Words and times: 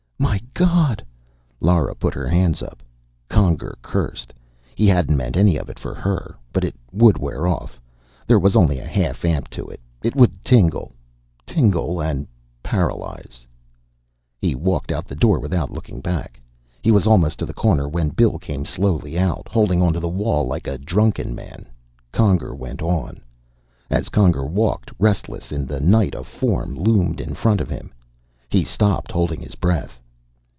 "My 0.21 0.39
God" 0.53 1.03
Lora 1.67 1.95
put 1.95 2.13
her 2.13 2.27
hands 2.27 2.61
up. 2.61 2.83
Conger 3.29 3.77
cursed. 3.81 4.31
He 4.75 4.85
hadn't 4.85 5.17
meant 5.17 5.35
any 5.37 5.57
of 5.57 5.69
it 5.69 5.79
for 5.79 5.95
her. 5.95 6.35
But 6.53 6.63
it 6.63 6.75
would 6.91 7.17
wear 7.17 7.47
off. 7.47 7.79
There 8.27 8.37
was 8.37 8.55
only 8.55 8.77
a 8.77 8.85
half 8.87 9.23
amp 9.25 9.47
to 9.51 9.67
it. 9.69 9.79
It 10.03 10.15
would 10.15 10.43
tingle. 10.43 10.91
Tingle, 11.47 12.01
and 12.01 12.27
paralyze. 12.61 13.47
He 14.39 14.53
walked 14.53 14.91
out 14.91 15.05
the 15.07 15.15
door 15.15 15.39
without 15.39 15.71
looking 15.71 15.99
back. 16.01 16.39
He 16.81 16.91
was 16.91 17.07
almost 17.07 17.39
to 17.39 17.45
the 17.45 17.53
corner 17.53 17.87
when 17.89 18.09
Bill 18.09 18.37
came 18.37 18.65
slowly 18.65 19.17
out, 19.17 19.47
holding 19.49 19.81
onto 19.81 19.99
the 19.99 20.09
wall 20.09 20.45
like 20.45 20.67
a 20.67 20.77
drunken 20.77 21.33
man. 21.33 21.65
Conger 22.11 22.53
went 22.53 22.81
on. 22.81 23.23
As 23.89 24.09
Conger 24.09 24.45
walked, 24.45 24.91
restless, 24.99 25.51
in 25.51 25.65
the 25.65 25.79
night, 25.79 26.13
a 26.13 26.23
form 26.23 26.75
loomed 26.75 27.19
in 27.21 27.33
front 27.33 27.61
of 27.61 27.69
him. 27.69 27.91
He 28.49 28.63
stopped, 28.65 29.11
holding 29.11 29.39
his 29.39 29.55
breath. 29.55 29.97